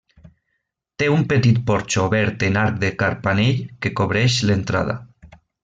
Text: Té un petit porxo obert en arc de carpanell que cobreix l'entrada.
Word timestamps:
Té 1.01 1.09
un 1.15 1.25
petit 1.33 1.59
porxo 1.67 2.07
obert 2.09 2.47
en 2.49 2.57
arc 2.63 2.81
de 2.85 2.91
carpanell 3.03 3.63
que 3.85 3.93
cobreix 4.01 4.43
l'entrada. 4.51 5.01